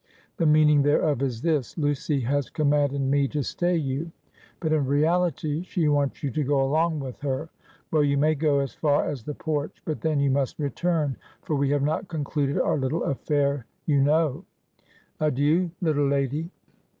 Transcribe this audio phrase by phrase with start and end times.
[0.37, 4.11] "The meaning thereof is this: Lucy has commanded me to stay you;
[4.59, 7.49] but in reality she wants you to go along with her.
[7.91, 11.55] Well, you may go as far as the porch; but then, you must return, for
[11.55, 14.43] we have not concluded our little affair, you know.
[15.19, 16.49] Adieu, little lady!"